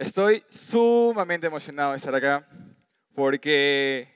[0.00, 2.48] Estoy sumamente emocionado de estar acá
[3.14, 4.08] porque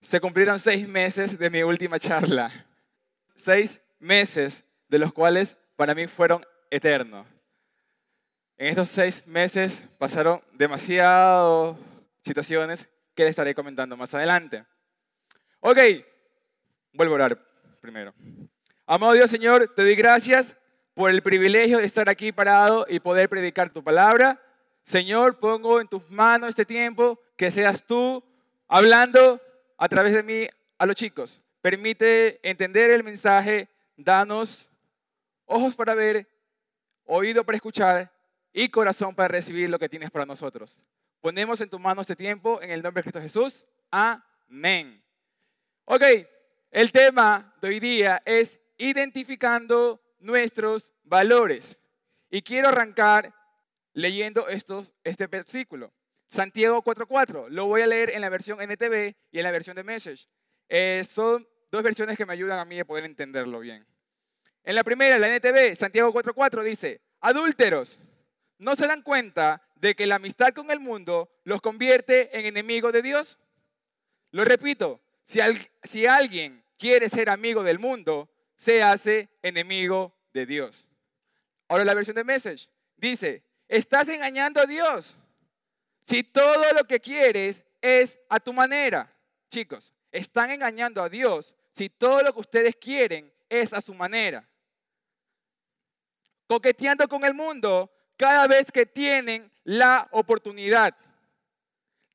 [0.00, 2.50] se cumplieron seis meses de mi última charla.
[3.34, 7.26] Seis meses de los cuales para mí fueron eternos.
[8.56, 11.76] En estos seis meses pasaron demasiadas
[12.24, 14.64] situaciones que les estaré comentando más adelante.
[15.60, 15.78] Ok,
[16.94, 17.46] vuelvo a orar
[17.82, 18.14] primero.
[18.86, 20.56] Amado Dios Señor, te doy gracias
[20.94, 24.41] por el privilegio de estar aquí parado y poder predicar tu palabra.
[24.82, 28.22] Señor, pongo en tus manos este tiempo, que seas tú
[28.68, 29.40] hablando
[29.78, 30.48] a través de mí
[30.78, 31.40] a los chicos.
[31.60, 34.68] Permite entender el mensaje, danos
[35.46, 36.26] ojos para ver,
[37.04, 38.12] oído para escuchar
[38.52, 40.78] y corazón para recibir lo que tienes para nosotros.
[41.20, 43.64] Ponemos en tus manos este tiempo en el nombre de Cristo Jesús.
[43.90, 45.02] Amén.
[45.84, 46.02] Ok,
[46.70, 51.78] el tema de hoy día es identificando nuestros valores.
[52.30, 53.32] Y quiero arrancar
[53.92, 55.92] leyendo estos, este versículo.
[56.28, 57.48] Santiago 4.4.
[57.48, 60.28] Lo voy a leer en la versión NTV y en la versión de Message.
[60.68, 63.86] Eh, son dos versiones que me ayudan a mí a poder entenderlo bien.
[64.64, 67.98] En la primera, la NTV, Santiago 4.4 dice, adúlteros,
[68.58, 72.92] ¿no se dan cuenta de que la amistad con el mundo los convierte en enemigos
[72.92, 73.38] de Dios?
[74.30, 75.40] Lo repito, si,
[75.82, 80.88] si alguien quiere ser amigo del mundo, se hace enemigo de Dios.
[81.68, 85.16] Ahora la versión de Message dice, estás engañando a Dios.
[86.06, 89.12] Si todo lo que quieres es a tu manera.
[89.50, 94.48] Chicos, están engañando a Dios si todo lo que ustedes quieren es a su manera.
[96.46, 100.94] Coqueteando con el mundo cada vez que tienen la oportunidad.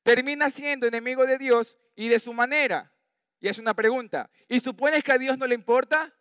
[0.03, 2.91] Termina siendo enemigo de Dios y de su manera.
[3.39, 4.29] Y es una pregunta.
[4.47, 6.13] ¿Y supones que a Dios no le importa?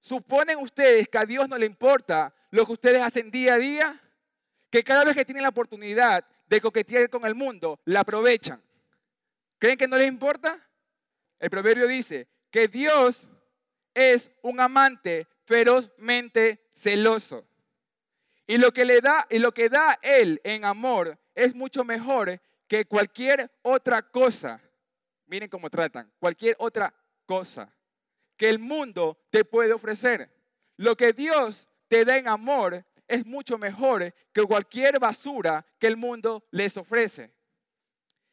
[0.00, 4.01] ¿Suponen ustedes que a Dios no le importa lo que ustedes hacen día a día?
[4.72, 8.58] Que cada vez que tienen la oportunidad de coquetear con el mundo, la aprovechan.
[9.58, 10.66] ¿Creen que no les importa?
[11.38, 13.28] El proverbio dice que Dios
[13.92, 17.46] es un amante ferozmente celoso.
[18.46, 22.40] Y lo que le da y lo que da él en amor es mucho mejor
[22.66, 24.58] que cualquier otra cosa.
[25.26, 26.94] Miren cómo tratan, cualquier otra
[27.26, 27.70] cosa
[28.38, 30.30] que el mundo te puede ofrecer.
[30.78, 35.96] Lo que Dios te da en amor es mucho mejor que cualquier basura que el
[35.96, 37.32] mundo les ofrece.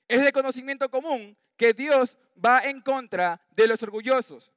[0.08, 4.52] Es de conocimiento común que Dios va en contra de los orgullosos.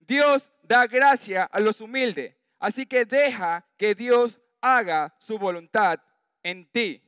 [0.00, 2.36] Dios da gracia a los humildes.
[2.58, 6.00] Así que deja que Dios haga su voluntad
[6.42, 7.02] en ti.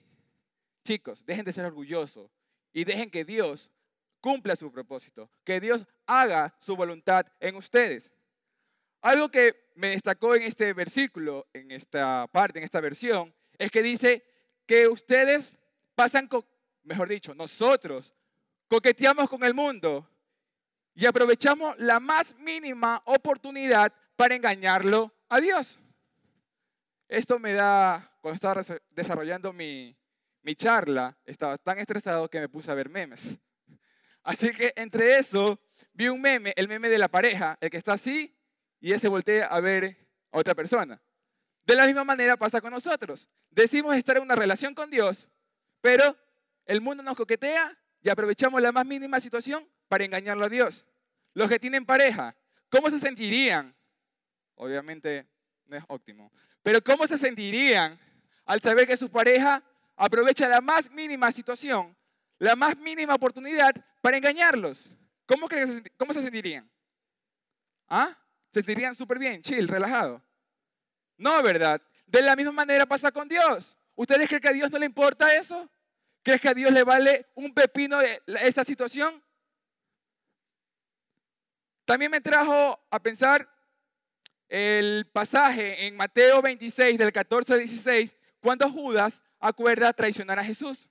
[0.84, 2.30] Chicos, dejen de ser orgullosos
[2.72, 3.70] y dejen que Dios
[4.20, 8.12] cumpla su propósito, que Dios haga su voluntad en ustedes.
[9.00, 13.82] Algo que me destacó en este versículo, en esta parte, en esta versión, es que
[13.82, 14.24] dice
[14.66, 15.56] que ustedes
[15.94, 16.44] pasan, con,
[16.84, 18.14] mejor dicho, nosotros
[18.68, 20.08] coqueteamos con el mundo
[20.94, 25.78] y aprovechamos la más mínima oportunidad para engañarlo a Dios.
[27.08, 29.96] Esto me da, cuando estaba desarrollando mi,
[30.42, 33.38] mi charla, estaba tan estresado que me puse a ver memes.
[34.22, 35.60] Así que entre eso
[35.92, 38.33] vi un meme, el meme de la pareja, el que está así
[38.84, 39.96] y ese voltea a ver
[40.30, 41.00] a otra persona.
[41.64, 43.30] De la misma manera pasa con nosotros.
[43.48, 45.30] Decimos estar en una relación con Dios,
[45.80, 46.14] pero
[46.66, 50.86] el mundo nos coquetea y aprovechamos la más mínima situación para engañarlo a Dios.
[51.32, 52.36] Los que tienen pareja,
[52.68, 53.74] ¿cómo se sentirían?
[54.54, 55.26] Obviamente
[55.64, 56.30] no es óptimo,
[56.62, 57.98] pero ¿cómo se sentirían
[58.44, 59.64] al saber que su pareja
[59.96, 61.96] aprovecha la más mínima situación,
[62.38, 64.90] la más mínima oportunidad para engañarlos?
[65.24, 65.48] ¿Cómo,
[65.96, 66.70] cómo se sentirían?
[67.88, 68.14] ¿Ah?
[68.54, 70.22] Se sentirían súper bien, chill, relajado.
[71.16, 71.82] No, ¿verdad?
[72.06, 73.76] De la misma manera pasa con Dios.
[73.96, 75.68] ¿Ustedes creen que a Dios no le importa eso?
[76.22, 79.20] ¿Crees que a Dios le vale un pepino esa situación?
[81.84, 83.48] También me trajo a pensar
[84.48, 90.88] el pasaje en Mateo 26, del 14 al 16, cuando Judas acuerda traicionar a Jesús.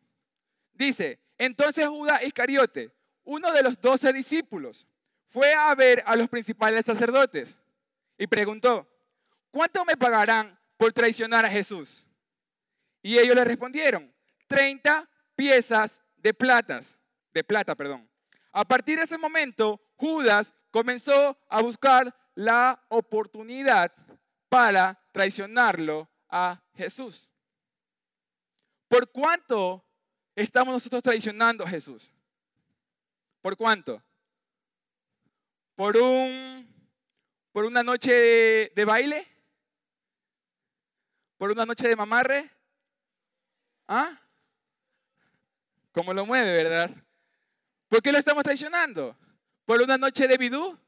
[0.73, 2.91] Dice, entonces Judas Iscariote,
[3.23, 4.85] uno de los doce discípulos,
[5.33, 7.57] fue a ver a los principales sacerdotes
[8.19, 8.87] y preguntó,
[9.49, 12.05] ¿cuánto me pagarán por traicionar a Jesús?
[13.01, 14.13] Y ellos le respondieron,
[14.47, 16.99] 30 piezas de platas,
[17.33, 18.07] de plata, perdón.
[18.51, 23.91] A partir de ese momento, Judas comenzó a buscar la oportunidad
[24.49, 27.27] para traicionarlo a Jesús.
[28.87, 29.83] ¿Por cuánto
[30.35, 32.11] estamos nosotros traicionando a Jesús?
[33.41, 33.99] ¿Por cuánto?
[35.75, 36.67] Por, un,
[37.51, 39.27] por una noche de, baile,
[41.37, 42.49] por una noche de mamarre,
[43.85, 44.17] ¿Ah?
[45.91, 46.89] ¿Cómo lo mueve, verdad?
[47.89, 49.17] ¿Por qué lo estamos traicionando?
[49.65, 50.79] ¿Por una noche de bidú?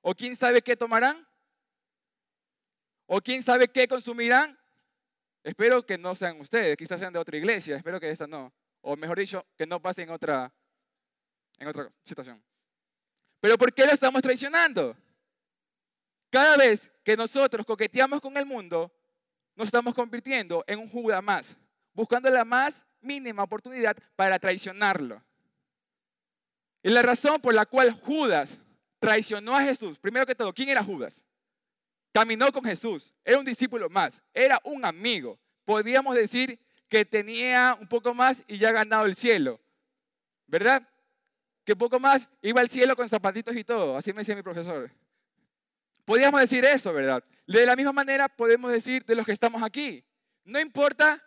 [0.00, 1.26] ¿O quién sabe qué tomarán?
[3.06, 4.58] ¿O quién sabe qué consumirán?
[5.44, 8.52] Espero que no sean ustedes, quizás sean de otra iglesia, espero que esta no.
[8.80, 10.52] O mejor dicho, que no pase en otra,
[11.58, 12.42] en otra situación.
[13.46, 14.96] Pero ¿por qué lo estamos traicionando?
[16.30, 18.92] Cada vez que nosotros coqueteamos con el mundo,
[19.54, 21.56] nos estamos convirtiendo en un Judas más,
[21.94, 25.22] buscando la más mínima oportunidad para traicionarlo.
[26.82, 28.62] Y la razón por la cual Judas
[28.98, 31.24] traicionó a Jesús, primero que todo, ¿quién era Judas?
[32.12, 35.38] Caminó con Jesús, era un discípulo más, era un amigo.
[35.64, 36.58] Podríamos decir
[36.88, 39.60] que tenía un poco más y ya ha ganado el cielo,
[40.48, 40.82] ¿verdad?
[41.66, 44.88] Que poco más iba al cielo con zapatitos y todo, así me decía mi profesor.
[46.04, 47.22] Podríamos decir eso, ¿verdad?
[47.46, 50.04] De la misma manera podemos decir de los que estamos aquí.
[50.44, 51.20] No importa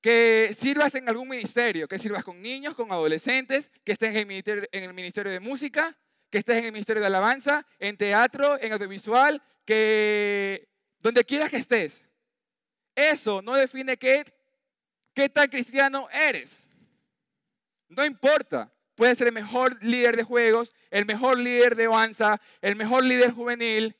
[0.00, 4.26] que sirvas en algún ministerio, que sirvas con niños, con adolescentes, que estés en el
[4.26, 5.94] ministerio, en el ministerio de música,
[6.30, 10.70] que estés en el ministerio de alabanza, en teatro, en audiovisual, que
[11.00, 12.06] donde quieras que estés.
[12.94, 14.24] Eso no define qué,
[15.12, 16.66] qué tan cristiano eres.
[17.88, 18.72] No importa.
[18.96, 23.30] Puedes ser el mejor líder de juegos, el mejor líder de danza, el mejor líder
[23.30, 23.94] juvenil,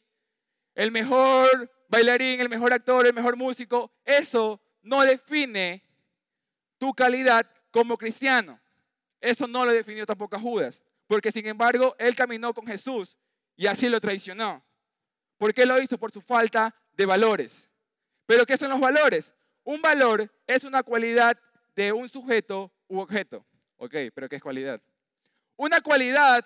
[0.75, 3.93] el mejor bailarín, el mejor actor, el mejor músico.
[4.05, 5.85] Eso no define
[6.79, 8.59] tu calidad como cristiano.
[9.21, 13.19] Eso no lo definió tampoco a Judas, porque sin embargo él caminó con Jesús
[13.55, 14.65] y así lo traicionó.
[15.37, 15.99] ¿Por qué lo hizo?
[15.99, 17.69] Por su falta de valores.
[18.25, 19.35] ¿Pero qué son los valores?
[19.63, 21.39] Un valor es una cualidad
[21.75, 23.45] de un sujeto u objeto.
[23.77, 24.81] Ok, pero ¿qué es cualidad?
[25.57, 26.45] Una cualidad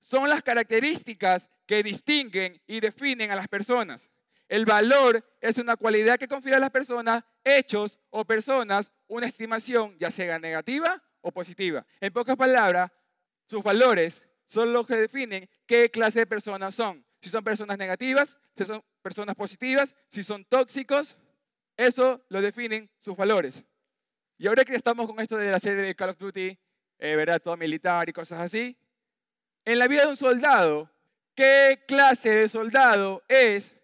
[0.00, 4.10] son las características que distinguen y definen a las personas.
[4.48, 9.96] El valor es una cualidad que confiere a las personas, hechos o personas, una estimación,
[9.98, 11.86] ya sea negativa o positiva.
[12.00, 12.90] En pocas palabras,
[13.46, 18.36] sus valores son los que definen qué clase de personas son si son personas negativas,
[18.56, 21.16] si son personas positivas, si son tóxicos.
[21.76, 23.64] Eso lo definen sus valores.
[24.42, 26.58] Y ahora que estamos con esto de la serie de Call of Duty,
[26.98, 27.40] eh, ¿verdad?
[27.40, 28.76] Todo militar y cosas así.
[29.64, 30.90] En la vida de un soldado,
[31.36, 33.76] ¿qué clase de soldado es?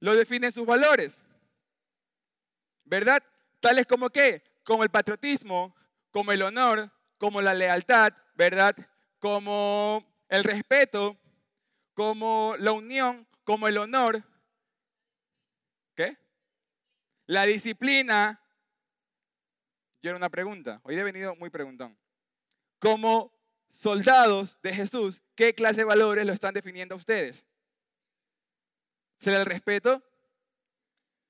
[0.00, 1.22] Lo definen sus valores.
[2.84, 3.22] ¿Verdad?
[3.60, 4.42] Tales como qué?
[4.64, 5.72] Como el patriotismo,
[6.10, 8.74] como el honor, como la lealtad, ¿verdad?
[9.20, 11.16] Como el respeto,
[11.94, 14.20] como la unión, como el honor.
[15.94, 16.18] ¿Qué?
[17.26, 18.41] La disciplina.
[20.02, 20.80] Yo era una pregunta.
[20.82, 21.96] Hoy he venido muy preguntón.
[22.80, 23.32] Como
[23.70, 27.46] soldados de Jesús, ¿qué clase de valores lo están definiendo a ustedes?
[29.18, 30.02] ¿Será el respeto?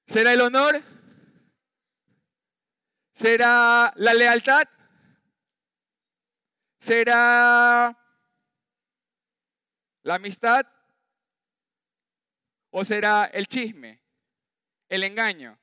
[0.06, 0.82] ¿Será el honor?
[3.12, 4.64] ¿Será la lealtad?
[6.80, 7.96] ¿Será
[10.02, 10.66] ¿La amistad?
[12.70, 14.02] ¿O será el chisme,
[14.88, 15.58] el engaño,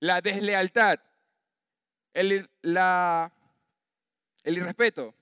[0.00, 1.00] la deslealtad,
[2.14, 3.32] el, la,
[4.44, 5.14] irrespeto?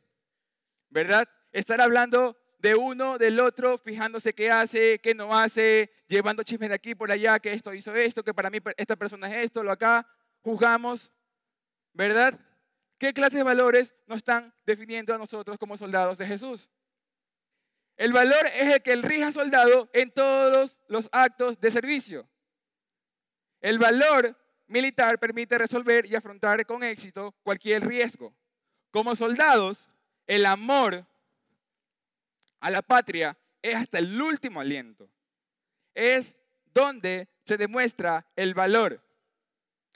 [0.90, 1.28] ¿Verdad?
[1.50, 6.76] Estar hablando de uno, del otro, fijándose qué hace, qué no hace, llevando chismes de
[6.76, 9.72] aquí por allá, que esto hizo esto, que para mí esta persona es esto, lo
[9.72, 10.06] acá,
[10.42, 11.12] juzgamos,
[11.92, 12.38] ¿verdad?
[12.98, 16.70] ¿Qué clases de valores nos están definiendo a nosotros como soldados de Jesús?
[17.96, 22.28] El valor es el que el rija soldado en todos los actos de servicio.
[23.60, 28.34] El valor militar permite resolver y afrontar con éxito cualquier riesgo.
[28.90, 29.88] Como soldados,
[30.26, 31.06] el amor
[32.60, 35.08] a la patria es hasta el último aliento.
[35.94, 36.40] Es
[36.74, 39.02] donde se demuestra el valor.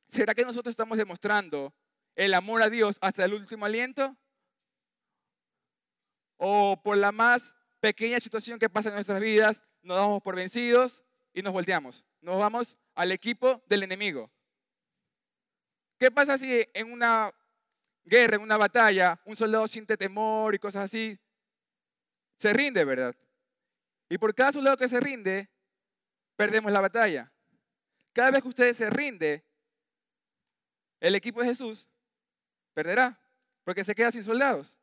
[0.06, 1.74] ¿Será que nosotros estamos demostrando
[2.14, 4.16] el amor a Dios hasta el último aliento?
[6.36, 11.04] ¿O por la más pequeña situación que pasa en nuestras vidas, nos damos por vencidos
[11.32, 12.04] y nos volteamos.
[12.20, 14.30] Nos vamos al equipo del enemigo.
[15.98, 17.32] ¿Qué pasa si en una
[18.04, 21.18] guerra, en una batalla, un soldado siente temor y cosas así?
[22.36, 23.14] Se rinde, ¿verdad?
[24.08, 25.48] Y por cada soldado que se rinde,
[26.36, 27.32] perdemos la batalla.
[28.12, 29.44] Cada vez que usted se rinde,
[31.00, 31.88] el equipo de Jesús
[32.74, 33.18] perderá,
[33.64, 34.76] porque se queda sin soldados.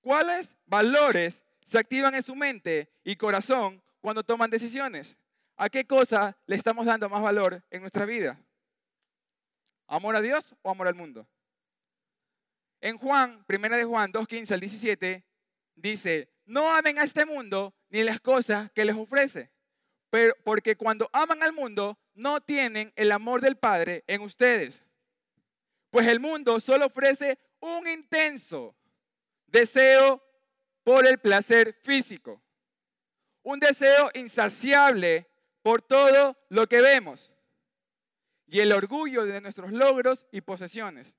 [0.00, 5.16] ¿Cuáles valores se activan en su mente y corazón cuando toman decisiones.
[5.56, 8.38] ¿A qué cosa le estamos dando más valor en nuestra vida?
[9.86, 11.26] ¿Amor a Dios o amor al mundo?
[12.80, 15.24] En Juan, primera de Juan 2.15 al 17,
[15.74, 19.50] dice, no amen a este mundo ni las cosas que les ofrece,
[20.10, 24.82] pero porque cuando aman al mundo no tienen el amor del Padre en ustedes.
[25.90, 28.76] Pues el mundo solo ofrece un intenso
[29.46, 30.22] deseo
[30.82, 32.42] por el placer físico.
[33.42, 35.28] Un deseo insaciable
[35.62, 37.32] por todo lo que vemos.
[38.46, 41.16] Y el orgullo de nuestros logros y posesiones.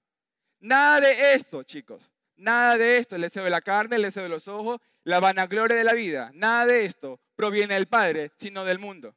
[0.60, 2.12] Nada de esto, chicos.
[2.38, 5.78] Nada de esto, el deseo de la carne, el deseo de los ojos, la vanagloria
[5.78, 6.32] de la vida.
[6.34, 9.16] Nada de esto proviene del Padre, sino del mundo.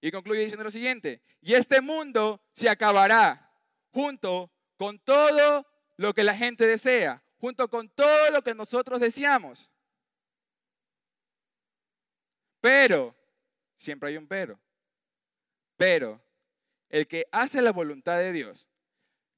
[0.00, 3.52] Y concluye diciendo lo siguiente, y este mundo se acabará
[3.92, 5.66] junto con todo
[5.96, 9.70] lo que la gente desea, junto con todo lo que nosotros deseamos.
[12.62, 13.14] Pero,
[13.76, 14.58] siempre hay un pero,
[15.76, 16.20] pero
[16.90, 18.68] el que hace la voluntad de Dios,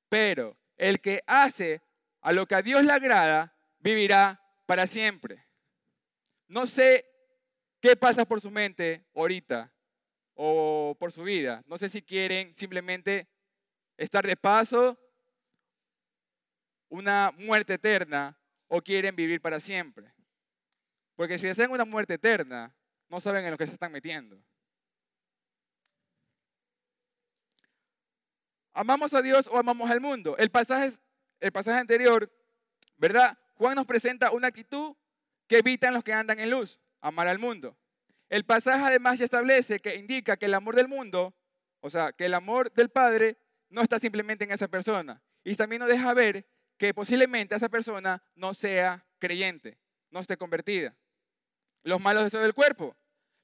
[0.08, 1.82] pero el que hace
[2.20, 5.46] a lo que a Dios le agrada, vivirá para siempre.
[6.48, 7.06] No sé
[7.80, 9.72] qué pasa por su mente ahorita
[10.34, 11.62] o por su vida.
[11.66, 13.28] No sé si quieren simplemente
[13.96, 14.98] estar de paso,
[16.88, 18.38] una muerte eterna,
[18.74, 20.14] o quieren vivir para siempre.
[21.14, 22.74] Porque si desean una muerte eterna,
[23.10, 24.42] no saben en lo que se están metiendo.
[28.72, 30.36] ¿Amamos a Dios o amamos al mundo?
[30.38, 30.92] El pasaje,
[31.40, 32.30] el pasaje anterior,
[32.96, 33.38] ¿verdad?
[33.56, 34.96] Juan nos presenta una actitud
[35.46, 37.76] que evitan los que andan en luz, amar al mundo.
[38.30, 41.34] El pasaje además ya establece que indica que el amor del mundo,
[41.80, 43.36] o sea, que el amor del Padre
[43.68, 45.22] no está simplemente en esa persona.
[45.44, 46.46] Y también nos deja ver
[46.78, 49.78] que posiblemente esa persona no sea creyente,
[50.10, 50.96] no esté convertida.
[51.82, 52.96] Los malos deseos del cuerpo.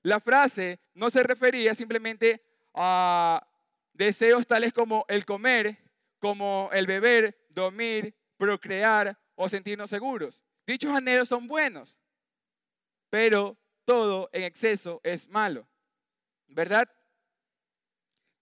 [0.02, 2.42] La frase no se refería simplemente
[2.72, 3.46] a
[3.98, 5.76] deseos tales como el comer,
[6.20, 10.40] como el beber, dormir, procrear o sentirnos seguros.
[10.66, 11.98] Dichos anhelos son buenos,
[13.10, 15.68] pero todo en exceso es malo,
[16.46, 16.88] ¿verdad?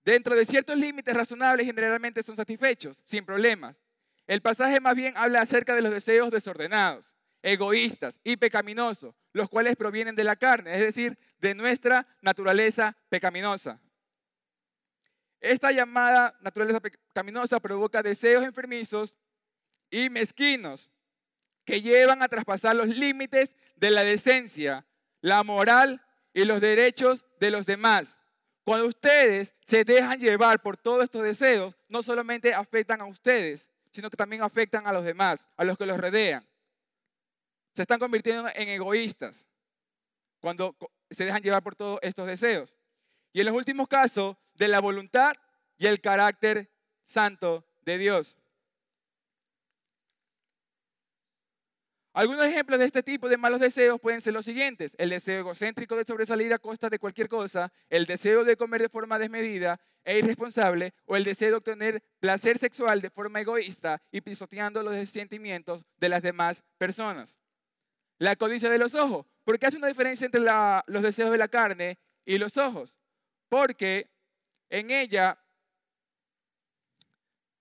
[0.04, 3.82] Dentro de ciertos límites razonables generalmente son satisfechos, sin problemas.
[4.26, 9.74] El pasaje más bien habla acerca de los deseos desordenados, egoístas y pecaminosos, los cuales
[9.76, 13.80] provienen de la carne, es decir, de nuestra naturaleza pecaminosa.
[15.40, 19.16] Esta llamada naturaleza pecaminosa provoca deseos enfermizos
[19.90, 20.90] y mezquinos
[21.64, 24.86] que llevan a traspasar los límites de la decencia,
[25.20, 26.02] la moral
[26.32, 28.18] y los derechos de los demás.
[28.64, 34.10] Cuando ustedes se dejan llevar por todos estos deseos, no solamente afectan a ustedes, sino
[34.10, 36.46] que también afectan a los demás, a los que los rodean.
[37.74, 39.46] Se están convirtiendo en egoístas
[40.40, 40.76] cuando
[41.10, 42.74] se dejan llevar por todos estos deseos.
[43.36, 45.34] Y en los últimos casos, de la voluntad
[45.76, 46.70] y el carácter
[47.04, 48.34] santo de Dios.
[52.14, 54.96] Algunos ejemplos de este tipo de malos deseos pueden ser los siguientes.
[54.98, 58.88] El deseo egocéntrico de sobresalir a costa de cualquier cosa, el deseo de comer de
[58.88, 64.22] forma desmedida e irresponsable, o el deseo de obtener placer sexual de forma egoísta y
[64.22, 67.38] pisoteando los sentimientos de las demás personas.
[68.16, 69.26] La codicia de los ojos.
[69.44, 72.96] ¿Por qué hace una diferencia entre los deseos de la carne y los ojos?
[73.48, 74.10] Porque
[74.68, 75.38] en ella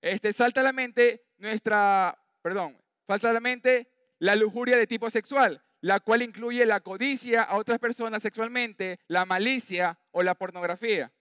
[0.01, 3.87] este, salta a la mente nuestra, perdón, falta a la mente
[4.19, 9.25] la lujuria de tipo sexual, la cual incluye la codicia a otras personas sexualmente, la
[9.25, 11.11] malicia o la pornografía.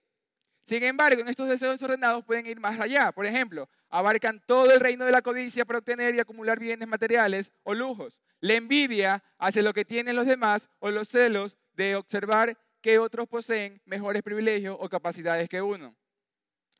[0.65, 3.11] Sin embargo, en estos deseos desordenados pueden ir más allá.
[3.11, 7.51] Por ejemplo, abarcan todo el reino de la codicia para obtener y acumular bienes materiales
[7.63, 8.19] o lujos.
[8.39, 13.27] La envidia hacia lo que tienen los demás o los celos de observar que otros
[13.27, 15.95] poseen mejores privilegios o capacidades que uno.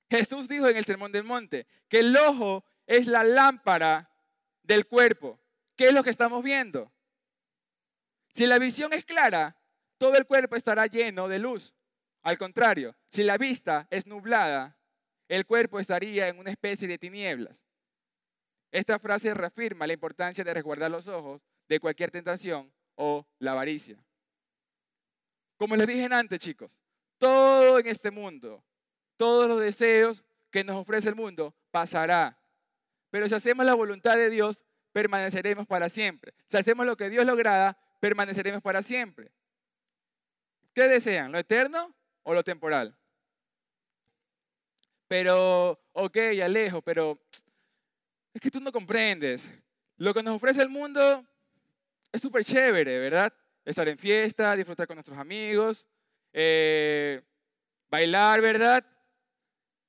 [0.07, 4.11] Jesús dijo en el Sermón del Monte que el ojo es la lámpara
[4.61, 5.39] del cuerpo.
[5.75, 6.93] ¿Qué es lo que estamos viendo?
[8.31, 9.57] Si la visión es clara,
[9.97, 11.73] todo el cuerpo estará lleno de luz.
[12.21, 14.77] Al contrario, si la vista es nublada,
[15.27, 17.65] el cuerpo estaría en una especie de tinieblas.
[18.69, 24.04] Esta frase reafirma la importancia de resguardar los ojos de cualquier tentación o la avaricia.
[25.57, 26.77] Como les dije antes, chicos,
[27.17, 28.63] todo en este mundo,
[29.15, 32.37] todos los deseos que nos ofrece el mundo pasará.
[33.09, 36.33] Pero si hacemos la voluntad de Dios, permaneceremos para siempre.
[36.45, 39.31] Si hacemos lo que Dios lograda, permaneceremos para siempre.
[40.73, 41.31] ¿Qué desean?
[41.31, 42.97] ¿Lo eterno o lo temporal?
[45.07, 47.19] Pero, ok, Alejo, pero
[48.33, 49.53] es que tú no comprendes.
[49.97, 51.25] Lo que nos ofrece el mundo
[52.11, 53.33] es súper chévere, ¿verdad?
[53.65, 55.85] Estar en fiesta, disfrutar con nuestros amigos,
[56.31, 57.21] eh,
[57.89, 58.85] bailar, ¿verdad?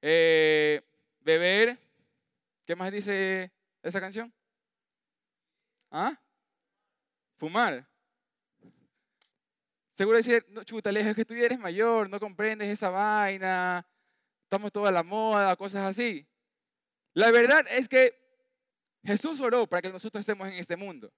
[0.00, 0.83] Eh,
[1.21, 1.78] beber.
[2.64, 3.52] ¿Qué más dice
[3.83, 4.33] esa canción?
[5.90, 6.18] ¿Ah?
[7.37, 7.87] Fumar.
[9.92, 13.87] Seguro decir, no, chuta, lejos que tú eres mayor, no comprendes esa vaina,
[14.42, 16.26] estamos toda la moda, cosas así.
[17.14, 18.14] La verdad es que
[19.04, 21.12] Jesús oró para que nosotros estemos en este mundo.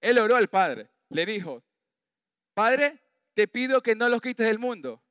[0.00, 0.90] Él oró al Padre.
[1.10, 1.62] Le dijo,
[2.56, 2.98] Padre,
[3.34, 5.04] te pido que no los quites del mundo,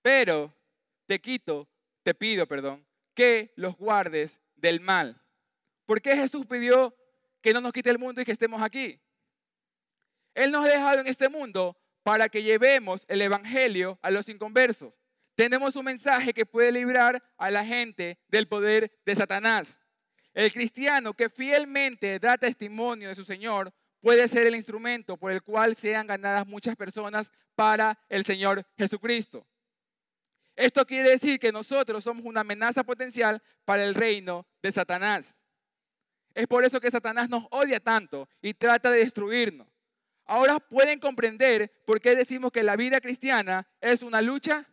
[0.00, 0.54] pero
[1.06, 1.68] te quito,
[2.04, 5.20] te pido, perdón, que los guardes del mal.
[5.86, 6.94] ¿Por qué Jesús pidió
[7.40, 9.00] que no nos quite el mundo y que estemos aquí?
[10.34, 14.94] Él nos ha dejado en este mundo para que llevemos el Evangelio a los inconversos.
[15.34, 19.78] Tenemos un mensaje que puede librar a la gente del poder de Satanás.
[20.32, 25.42] El cristiano que fielmente da testimonio de su Señor puede ser el instrumento por el
[25.42, 29.46] cual sean ganadas muchas personas para el Señor Jesucristo.
[30.54, 35.38] Esto quiere decir que nosotros somos una amenaza potencial para el reino de Satanás.
[36.34, 39.66] Es por eso que Satanás nos odia tanto y trata de destruirnos.
[40.26, 44.68] Ahora pueden comprender por qué decimos que la vida cristiana es una lucha.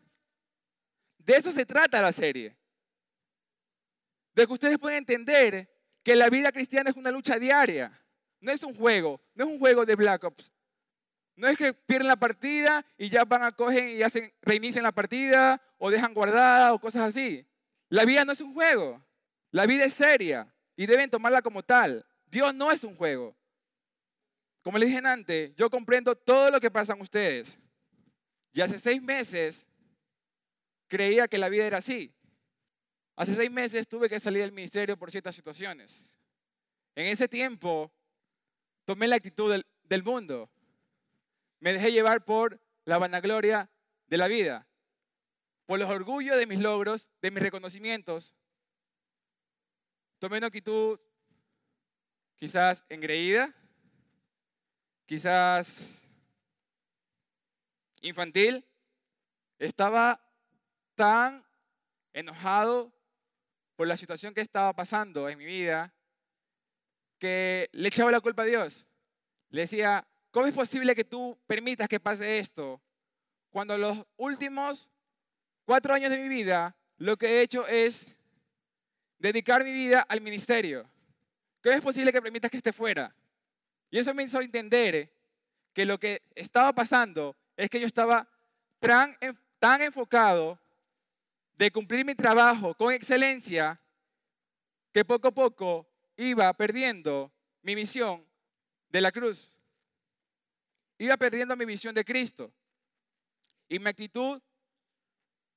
[1.20, 2.58] De eso se trata la serie.
[4.34, 5.74] De que ustedes pueden entender
[6.04, 7.98] que la vida cristiana es una lucha diaria.
[8.42, 10.52] No es un juego, no es un juego de Black Ops.
[11.36, 14.92] No es que pierden la partida y ya van a coger y hacen, reinician la
[14.92, 17.48] partida o dejan guardada o cosas así.
[17.88, 19.04] La vida no es un juego.
[19.52, 22.06] La vida es seria y deben tomarla como tal.
[22.26, 23.36] Dios no es un juego.
[24.62, 27.60] Como les dije antes, yo comprendo todo lo que pasan ustedes.
[28.54, 29.68] Y hace seis meses
[30.88, 32.14] creía que la vida era así.
[33.16, 36.16] Hace seis meses tuve que salir del ministerio por ciertas situaciones.
[36.96, 37.92] En ese tiempo
[38.92, 39.50] tomé la actitud
[39.86, 40.52] del, mundo.
[41.62, 43.72] Me dejé llevar por la vanagloria
[44.08, 44.68] de la vida,
[45.66, 48.36] por los orgullos de mis logros, de mis reconocimientos.
[50.20, 51.00] Tomé una actitud
[52.36, 53.56] quizás engreída,
[55.06, 56.06] quizás
[58.02, 58.68] infantil,
[59.58, 60.22] estaba
[60.96, 61.46] tan
[62.12, 62.94] enojado
[63.78, 65.94] por la situación que estaba pasando en mi vida
[67.22, 68.88] que le echaba la culpa a Dios.
[69.52, 72.82] Le decía, ¿cómo es posible que tú permitas que pase esto
[73.52, 74.90] cuando los últimos
[75.64, 78.08] cuatro años de mi vida lo que he hecho es
[79.20, 80.90] dedicar mi vida al ministerio?
[81.62, 83.16] ¿Cómo es posible que permitas que esté fuera?
[83.92, 85.14] Y eso me hizo entender
[85.74, 88.28] que lo que estaba pasando es que yo estaba
[88.80, 89.16] tan,
[89.60, 90.60] tan enfocado
[91.56, 93.80] de cumplir mi trabajo con excelencia
[94.92, 98.26] que poco a poco iba perdiendo mi visión
[98.90, 99.52] de la cruz.
[100.98, 102.54] Iba perdiendo mi visión de Cristo.
[103.68, 104.42] Y mi actitud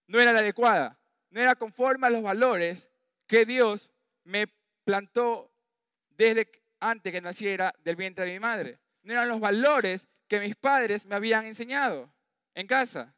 [0.06, 0.98] no era la adecuada,
[1.30, 2.90] no era conforme a los valores
[3.26, 3.90] que Dios
[4.24, 4.46] me
[4.84, 5.50] plantó
[6.10, 8.78] desde antes que naciera del vientre de mi madre.
[9.02, 12.12] No eran los valores que mis padres me habían enseñado
[12.54, 13.14] en casa.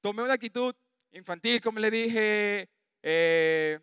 [0.00, 0.74] Tomé una actitud
[1.12, 2.68] infantil, como le dije.
[3.02, 3.80] Eh,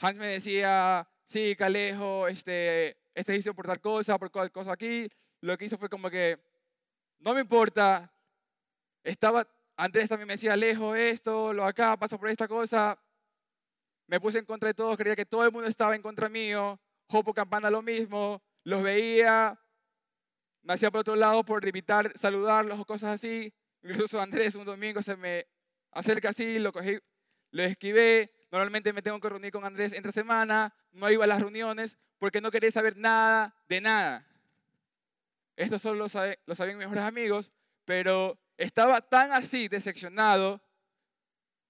[0.00, 5.08] Hans me decía, sí, Calejo, este, este hizo por tal cosa, por tal cosa aquí.
[5.40, 6.38] Lo que hizo fue como que,
[7.18, 8.12] no me importa.
[9.04, 12.98] Estaba, Andrés también me decía, Alejo, esto, lo acá, pasa por esta cosa
[14.10, 16.80] me puse en contra de todos, creía que todo el mundo estaba en contra mío,
[17.08, 19.56] Jopo Campana lo mismo, los veía,
[20.62, 23.54] me hacía por otro lado por evitar saludarlos o cosas así.
[23.84, 25.46] Incluso Andrés un domingo se me
[25.92, 26.98] acerca así, lo cogí,
[27.52, 28.32] lo esquivé.
[28.50, 32.40] Normalmente me tengo que reunir con Andrés entre semana, no iba a las reuniones porque
[32.40, 34.26] no quería saber nada de nada.
[35.56, 37.52] Esto solo lo, saben, lo sabían mis mejores amigos,
[37.84, 40.60] pero estaba tan así, decepcionado,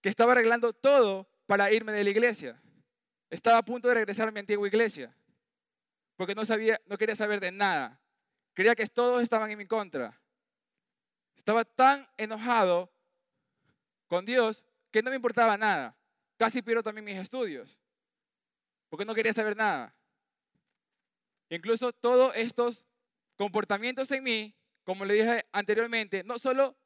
[0.01, 2.61] que estaba arreglando todo para irme de la iglesia.
[3.29, 5.15] Estaba a punto de regresar a mi antigua iglesia,
[6.17, 8.01] porque no, sabía, no quería saber de nada.
[8.55, 10.21] Creía que todos estaban en mi contra.
[11.37, 12.91] Estaba tan enojado
[14.07, 15.97] con Dios que no me importaba nada.
[16.41, 17.79] Casi pierdo también mis estudios,
[18.89, 19.95] porque no quería saber nada.
[21.51, 22.87] Incluso todos estos
[23.37, 26.79] comportamientos en mí, como le dije anteriormente, no solo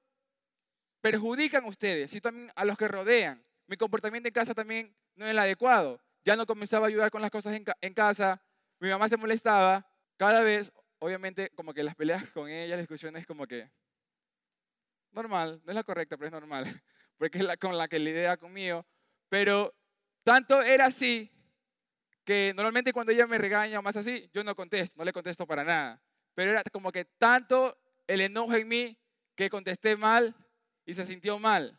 [1.01, 3.47] perjudican a ustedes, sino también a los que rodean.
[3.69, 6.03] Mi comportamiento en casa también no era el adecuado.
[6.25, 8.43] Ya no comenzaba a ayudar con las cosas en, casa.
[8.81, 9.88] Mi mamá se molestaba.
[10.17, 13.71] Cada vez, obviamente, como que las peleas con ella, las discusiones, como que
[15.12, 15.62] normal.
[15.64, 16.64] No es la correcta, pero es normal.
[17.19, 18.85] Porque es la con la que lidia conmigo.
[19.35, 19.75] Pero
[20.23, 21.29] tanto era así
[22.23, 25.44] que normalmente cuando ella me regaña o más así, yo no contesto, no le contesto
[25.44, 26.01] para nada.
[26.37, 28.97] Pero era como que tanto el enojo en mí
[29.35, 30.37] que contesté mal
[30.87, 31.77] y se sintió mal.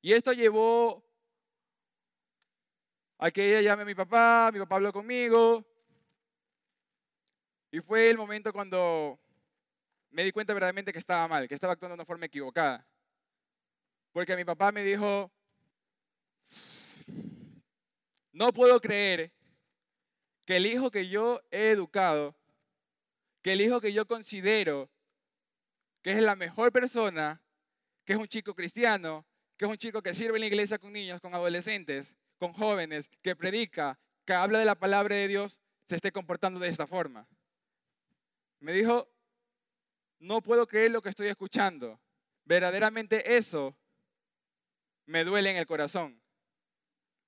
[0.00, 1.04] Y esto llevó
[3.18, 5.66] a que ella llame a mi papá, mi papá habló conmigo.
[7.70, 9.20] Y fue el momento cuando
[10.08, 12.88] me di cuenta verdaderamente que estaba mal, que estaba actuando de una forma equivocada.
[14.10, 15.30] Porque mi papá me dijo,
[18.32, 19.32] no puedo creer
[20.44, 22.34] que el hijo que yo he educado,
[23.42, 24.90] que el hijo que yo considero
[26.02, 27.40] que es la mejor persona,
[28.04, 29.24] que es un chico cristiano,
[29.56, 33.08] que es un chico que sirve en la iglesia con niños, con adolescentes, con jóvenes,
[33.22, 37.28] que predica, que habla de la palabra de Dios, se esté comportando de esta forma.
[38.58, 39.08] Me dijo,
[40.18, 42.00] no puedo creer lo que estoy escuchando.
[42.44, 43.76] Verdaderamente eso
[45.06, 46.21] me duele en el corazón.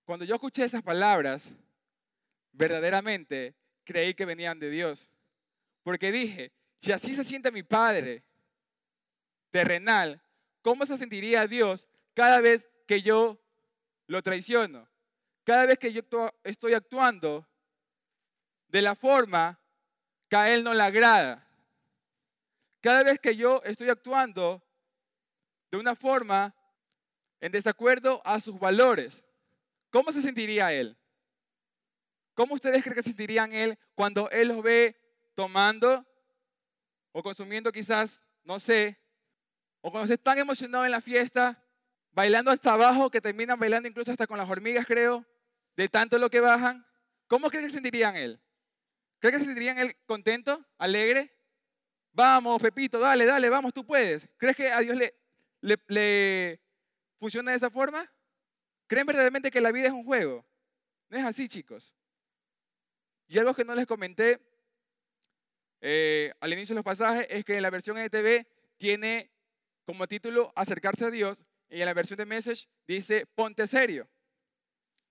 [0.05, 1.55] Cuando yo escuché esas palabras,
[2.53, 5.11] verdaderamente creí que venían de Dios.
[5.83, 8.23] Porque dije, si así se siente mi Padre
[9.51, 10.23] terrenal,
[10.63, 13.39] ¿cómo se sentiría Dios cada vez que yo
[14.07, 14.89] lo traiciono?
[15.45, 16.03] Cada vez que yo
[16.43, 17.47] estoy actuando
[18.69, 19.59] de la forma
[20.29, 21.47] que a Él no le agrada.
[22.81, 24.63] Cada vez que yo estoy actuando
[25.71, 26.55] de una forma
[27.41, 29.25] en desacuerdo a sus valores,
[29.95, 30.99] ¿cómo se sentiría Él?
[32.35, 34.97] ¿Cómo ustedes creen que se sentirían Él cuando Él los ve
[35.35, 36.05] tomando
[37.13, 39.01] o consumiendo quizás, no sé,
[39.83, 41.65] o cuando se están emocionados en la fiesta,
[42.11, 45.25] bailando hasta abajo, que terminan bailando incluso hasta con las hormigas, creo,
[45.77, 46.85] de tanto lo que bajan.
[47.29, 48.43] ¿Cómo creen que se sentirían él?
[49.21, 51.33] ¿Creen que se sentirían él contento, alegre?
[52.11, 54.29] Vamos, Pepito, dale, dale, vamos, tú puedes.
[54.39, 55.15] ¿Crees que a Dios le,
[55.61, 56.61] le, le
[57.21, 58.11] funciona de esa forma?
[58.87, 60.45] ¿Creen verdaderamente que la vida es un juego?
[61.09, 61.95] No es así, chicos.
[63.27, 64.41] Y algo que no les comenté
[65.81, 69.31] eh, al inicio de los pasajes es que en la versión NTV tiene
[69.85, 74.09] como título Acercarse a Dios y en la versión de Message dice Ponte serio.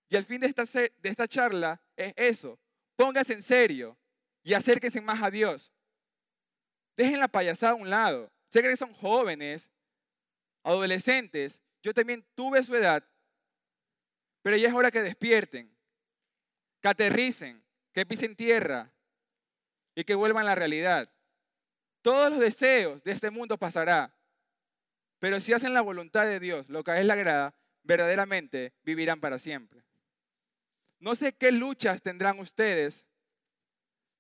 [0.09, 2.59] Y al fin de esta, de esta charla es eso,
[2.95, 3.97] póngase en serio
[4.43, 5.71] y acérquense más a Dios.
[6.95, 8.31] Dejen la payasada a un lado.
[8.49, 9.69] Sé que son jóvenes,
[10.63, 11.62] adolescentes.
[11.81, 13.03] Yo también tuve su edad,
[14.43, 15.73] pero ya es hora que despierten,
[16.82, 18.93] que aterricen, que pisen tierra
[19.95, 21.10] y que vuelvan a la realidad.
[22.01, 24.13] Todos los deseos de este mundo pasará,
[25.17, 29.21] pero si hacen la voluntad de Dios, lo que a Él le agrada, verdaderamente vivirán
[29.21, 29.82] para siempre.
[30.99, 33.06] No sé qué luchas tendrán ustedes,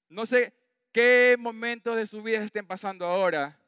[0.07, 0.53] no sé
[0.93, 3.59] qué momentos de su vida estén pasando ahora,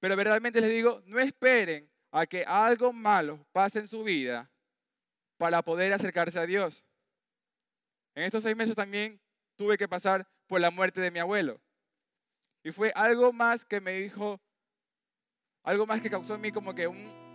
[0.00, 4.50] pero verdaderamente les digo, no esperen a que algo malo pase en su vida
[5.38, 6.84] para poder acercarse a Dios.
[8.14, 9.20] En estos seis meses también
[9.56, 11.60] tuve que pasar por la muerte de mi abuelo.
[12.62, 14.40] Y fue algo más que me dijo,
[15.62, 17.26] algo más que causó en mí como que un...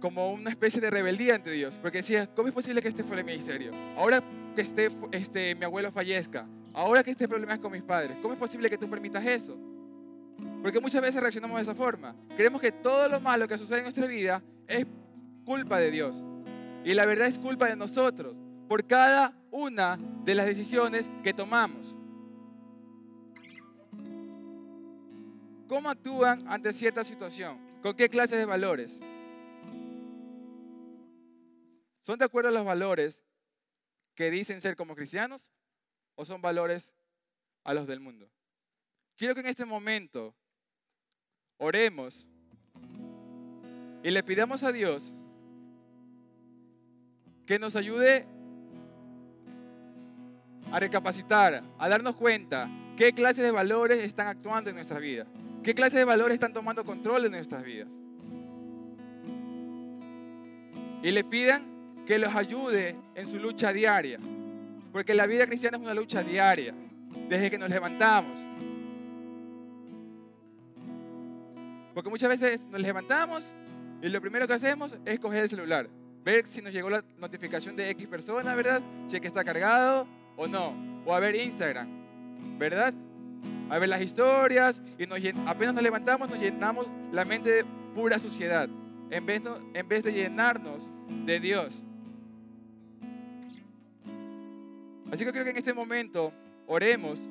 [0.00, 3.22] como una especie de rebeldía ante Dios, porque decía, ¿cómo es posible que este fuera
[3.22, 3.72] mi ministerio?
[3.96, 4.22] Ahora
[4.54, 8.34] que esté, este, mi abuelo fallezca, ahora que este problema es con mis padres, ¿cómo
[8.34, 9.56] es posible que tú permitas eso?
[10.62, 12.14] Porque muchas veces reaccionamos de esa forma.
[12.36, 14.86] Creemos que todo lo malo que sucede en nuestra vida es
[15.44, 16.24] culpa de Dios.
[16.84, 18.36] Y la verdad es culpa de nosotros
[18.68, 21.96] por cada una de las decisiones que tomamos.
[25.68, 27.58] ¿Cómo actúan ante cierta situación?
[27.82, 29.00] ¿Con qué clases de valores?
[32.02, 33.24] ¿Son de acuerdo a los valores
[34.14, 35.50] que dicen ser como cristianos
[36.14, 36.94] o son valores
[37.64, 38.30] a los del mundo?
[39.16, 40.34] Quiero que en este momento
[41.58, 42.26] oremos
[44.02, 45.14] y le pidamos a Dios
[47.46, 48.26] que nos ayude
[50.70, 55.26] a recapacitar, a darnos cuenta qué clases de valores están actuando en nuestra vida,
[55.62, 57.88] qué clases de valores están tomando control de nuestras vidas.
[61.02, 64.18] Y le pidan que los ayude en su lucha diaria,
[64.92, 66.74] porque la vida cristiana es una lucha diaria,
[67.28, 68.38] desde que nos levantamos.
[71.96, 73.54] Porque muchas veces nos levantamos
[74.02, 75.88] y lo primero que hacemos es coger el celular,
[76.22, 78.82] ver si nos llegó la notificación de X persona, ¿verdad?
[79.06, 80.06] Si es que está cargado,
[80.36, 80.74] o no.
[81.06, 81.88] O a ver Instagram,
[82.58, 82.92] ¿verdad?
[83.70, 88.18] A ver las historias y nos, apenas nos levantamos nos llenamos la mente de pura
[88.18, 88.68] suciedad
[89.08, 89.40] en vez,
[89.72, 90.90] en vez de llenarnos
[91.24, 91.82] de Dios.
[95.10, 96.30] Así que creo que en este momento
[96.66, 97.30] oremos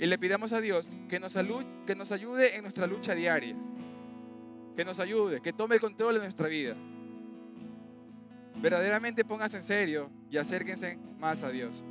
[0.00, 1.38] y le pidamos a Dios que nos,
[1.86, 3.54] que nos ayude en nuestra lucha diaria.
[4.76, 6.76] Que nos ayude, que tome el control de nuestra vida.
[8.56, 11.84] Verdaderamente póngase en serio y acérquense más a Dios.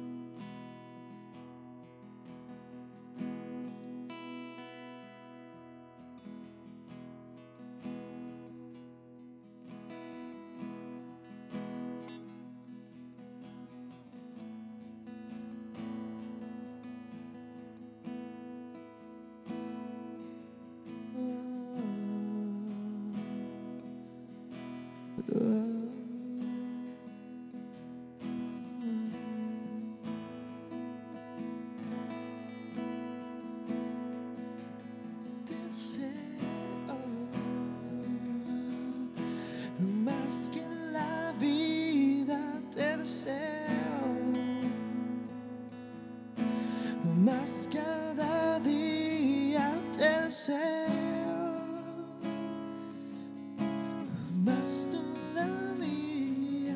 [54.92, 56.76] Todavía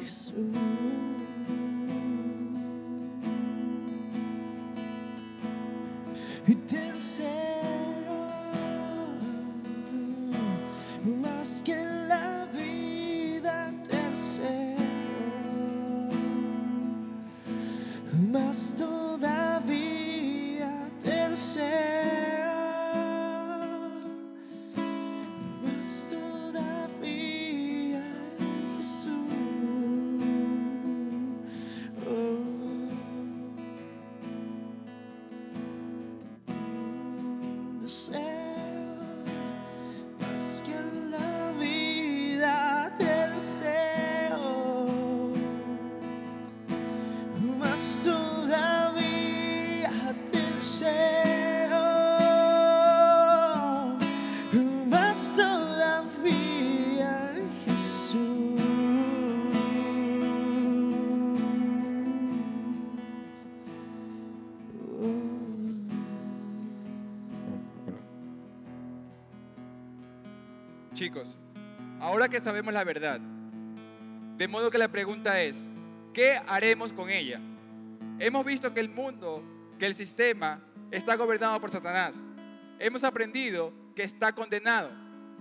[0.00, 0.36] Jesús.
[6.46, 6.54] Y
[11.22, 11.76] más que
[12.08, 13.72] la vida
[18.30, 18.76] más
[47.80, 48.30] Jesús
[70.92, 71.38] Chicos,
[71.98, 73.20] ahora que sabemos la verdad,
[74.36, 75.64] de modo que la pregunta es,
[76.12, 77.40] ¿qué haremos con ella?
[78.20, 79.42] Hemos visto que el mundo,
[79.78, 82.22] que el sistema está gobernado por Satanás.
[82.78, 84.90] Hemos aprendido que está condenado.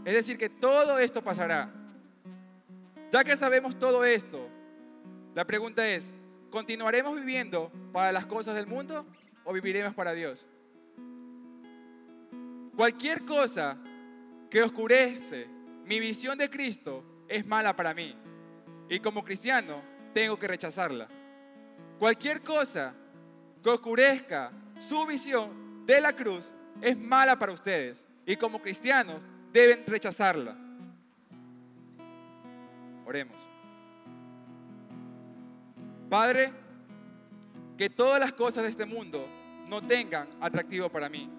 [0.06, 1.70] Es decir, que todo esto pasará.
[3.12, 4.48] Ya que sabemos todo esto,
[5.36, 6.10] la pregunta es,
[6.50, 9.06] ¿continuaremos viviendo para las cosas del mundo
[9.44, 10.48] o viviremos para Dios?
[12.78, 13.78] Cualquier cosa
[14.50, 15.48] que oscurece
[15.84, 18.16] mi visión de Cristo es mala para mí.
[18.88, 19.82] Y como cristiano
[20.14, 21.10] tengo que rechazarla.
[22.00, 22.94] Cualquier cosa
[23.62, 26.50] que oscurezca su visión de la cruz
[26.82, 28.06] es mala para ustedes.
[28.26, 30.56] Y como cristianos deben rechazarla.
[33.06, 33.38] Oremos.
[36.10, 36.54] Padre,
[37.78, 39.28] que todas las cosas de este mundo
[39.68, 41.30] no tengan atractivo para mí.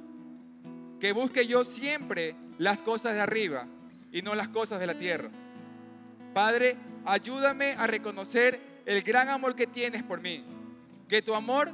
[1.00, 3.66] Que busque yo siempre las cosas de arriba
[4.12, 5.30] y no las cosas de la tierra.
[6.34, 10.44] Padre, ayúdame a reconocer el gran amor que tienes por mí.
[11.08, 11.72] Que tu amor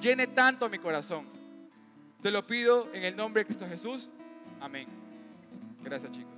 [0.00, 1.26] llene tanto mi corazón.
[2.22, 4.10] Te lo pido en el nombre de Cristo Jesús.
[4.60, 4.86] Amén.
[5.82, 6.29] Gracias chicos.